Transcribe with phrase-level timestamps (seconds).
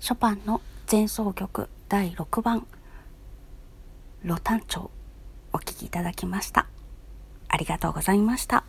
[0.00, 2.66] ショパンの前奏曲第6番
[4.24, 4.88] 「ロタンチョ」
[5.52, 6.66] お聴きいただきました。
[7.48, 8.64] ありがとうございました。